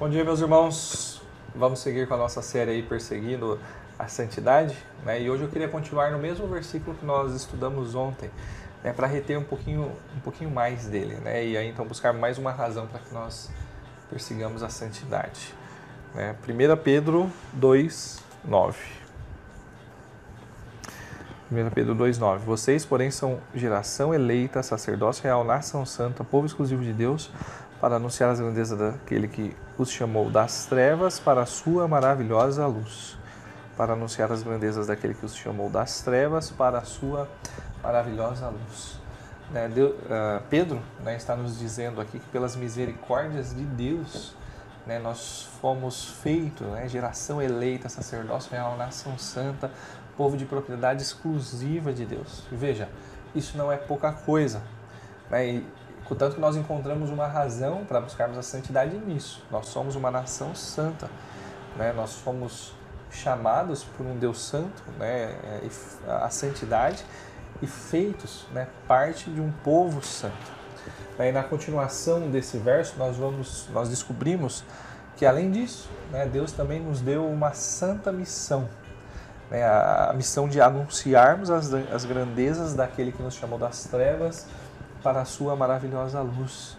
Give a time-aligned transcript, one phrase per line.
[0.00, 1.20] Bom dia, meus irmãos.
[1.54, 3.60] Vamos seguir com a nossa série aí perseguindo
[3.98, 4.74] a santidade,
[5.04, 5.20] né?
[5.20, 8.30] E hoje eu queria continuar no mesmo versículo que nós estudamos ontem,
[8.82, 8.94] né?
[8.94, 11.44] Para reter um pouquinho, um pouquinho mais dele, né?
[11.44, 13.50] E aí então buscar mais uma razão para que nós
[14.08, 15.54] persigamos a santidade.
[16.14, 16.34] Né?
[16.48, 18.78] 1 Pedro 2, 9.
[21.52, 26.92] 1 Pedro 2,9 Vocês, porém, são geração eleita, sacerdócio real, nação santa, povo exclusivo de
[26.92, 27.30] Deus,
[27.80, 33.16] para anunciar as grandezas daquele que os chamou das trevas para a sua maravilhosa luz.
[33.76, 37.28] Para anunciar as grandezas daquele que os chamou das trevas para a sua
[37.82, 39.00] maravilhosa luz.
[39.50, 44.36] Né, uh, Pedro né, está nos dizendo aqui que pelas misericórdias de Deus
[44.86, 49.70] né, nós fomos feitos, né, geração eleita, sacerdócio real, nação santa,
[50.16, 52.44] povo de propriedade exclusiva de Deus.
[52.52, 52.88] veja,
[53.34, 54.62] isso não é pouca coisa.
[55.30, 55.48] Né?
[55.48, 55.66] E,
[56.10, 59.44] portanto, nós encontramos uma razão para buscarmos a santidade nisso.
[59.48, 61.08] Nós somos uma nação santa.
[61.76, 61.92] Né?
[61.92, 62.74] Nós fomos
[63.12, 65.36] chamados por um Deus santo, né?
[66.20, 67.04] a santidade,
[67.62, 68.66] e feitos né?
[68.88, 70.60] parte de um povo santo.
[71.16, 74.64] E na continuação desse verso, nós, vamos, nós descobrimos
[75.16, 76.26] que, além disso, né?
[76.26, 78.66] Deus também nos deu uma santa missão
[79.50, 84.46] né, a missão de anunciarmos as, as grandezas daquele que nos chamou das trevas
[85.02, 86.76] para a sua maravilhosa luz.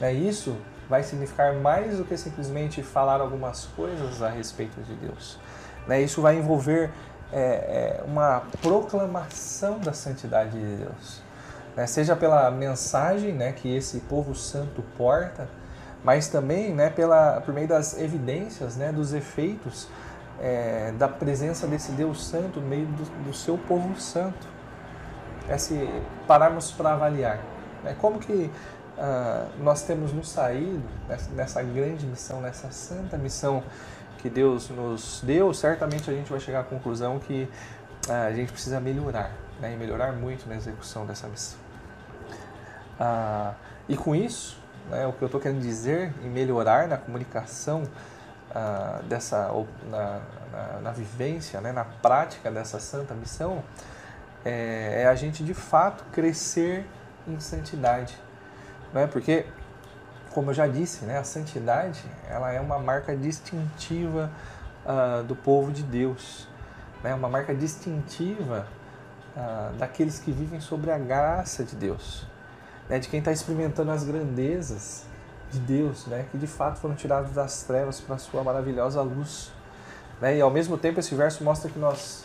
[0.00, 0.56] Né, isso
[0.88, 5.38] vai significar mais do que simplesmente falar algumas coisas a respeito de Deus.
[5.86, 6.90] Né, isso vai envolver
[7.32, 11.22] é, é, uma proclamação da santidade de Deus.
[11.76, 15.48] Né, seja pela mensagem né, que esse povo santo porta,
[16.02, 19.88] mas também né, pela, por meio das evidências, né, dos efeitos
[20.40, 24.46] é, da presença desse Deus Santo no meio do, do seu povo santo.
[25.48, 25.88] É se
[26.26, 27.53] pararmos para avaliar
[27.84, 28.50] né, como que
[28.96, 30.82] ah, nós temos nos saído
[31.34, 33.62] nessa, grande missão, nessa santa missão
[34.18, 37.48] que Deus nos deu, certamente a gente vai chegar à conclusão que
[38.08, 41.58] ah, a gente precisa melhorar, né, e melhorar muito na execução dessa missão.
[42.98, 43.54] Ah,
[43.88, 44.58] e com isso,
[44.90, 47.82] né, o que eu estou querendo dizer em melhorar na comunicação
[49.08, 49.50] dessa
[49.90, 50.20] na,
[50.52, 53.64] na, na, vivência, né, na prática dessa santa missão,
[54.44, 56.86] é, é, a gente de fato crescer
[57.26, 58.18] em santidade,
[58.92, 59.06] né?
[59.06, 59.46] Porque,
[60.30, 64.30] como eu já disse, né, a santidade ela é uma marca distintiva
[64.86, 66.48] ah, do povo de Deus,
[67.02, 67.14] né?
[67.14, 68.66] Uma marca distintiva
[69.36, 72.26] ah, daqueles que vivem sobre a graça de Deus,
[72.88, 72.98] né?
[72.98, 75.04] De quem está experimentando as grandezas
[75.54, 79.52] de Deus, né, que de fato foram tirados das trevas para a sua maravilhosa luz.
[80.20, 80.38] Né?
[80.38, 82.24] E ao mesmo tempo esse verso mostra que nós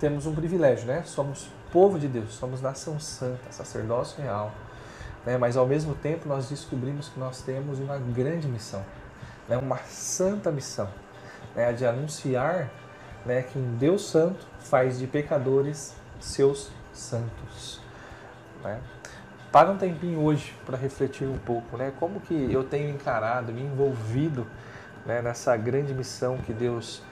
[0.00, 1.02] temos um privilégio, né?
[1.04, 4.52] Somos povo de Deus, somos nação santa, sacerdócio real.
[5.24, 5.36] Né?
[5.36, 8.84] Mas ao mesmo tempo nós descobrimos que nós temos uma grande missão,
[9.48, 9.56] né?
[9.56, 10.88] uma santa missão,
[11.54, 11.72] né?
[11.72, 12.70] de anunciar
[13.24, 13.42] né?
[13.42, 17.80] que um Deus santo faz de pecadores seus santos.
[18.64, 18.80] Né?
[19.52, 21.92] para um tempinho hoje para refletir um pouco, né?
[21.98, 24.46] Como que eu tenho encarado, me envolvido
[25.04, 27.02] né, nessa grande missão que Deus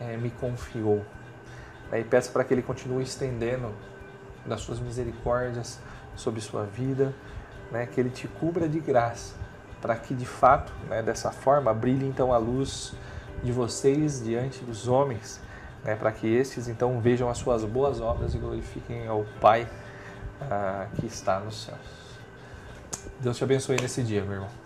[0.00, 1.04] é, me confiou.
[1.92, 2.00] Né?
[2.00, 3.72] E peço para que Ele continue estendendo
[4.46, 5.78] das suas misericórdias
[6.16, 7.14] sobre sua vida,
[7.70, 7.86] né?
[7.86, 9.34] Que Ele te cubra de graça,
[9.80, 12.94] para que de fato, né, dessa forma, brilhe então a luz
[13.42, 15.40] de vocês diante dos homens,
[15.84, 15.94] né?
[15.94, 19.68] Para que estes então vejam as suas boas obras e glorifiquem ao Pai
[20.40, 22.02] ah, que está nos céus.
[23.20, 24.61] Deus te abençoe nesse dia, meu irmão.